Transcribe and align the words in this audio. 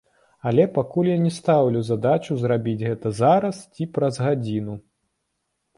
Але 0.51 0.63
пакуль 0.77 1.09
я 1.09 1.17
не 1.25 1.33
стаўлю 1.35 1.83
задачу 1.89 2.39
зрабіць 2.45 2.75
гэта 2.87 3.07
зараз 3.21 3.55
ці 3.75 3.83
праз 3.99 4.13
гадзіну. 4.29 4.73